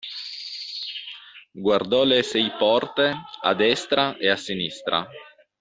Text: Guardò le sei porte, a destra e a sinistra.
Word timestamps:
Guardò 1.63 2.03
le 2.03 2.23
sei 2.23 2.51
porte, 2.57 3.13
a 3.41 3.53
destra 3.53 4.17
e 4.17 4.29
a 4.29 4.35
sinistra. 4.35 5.07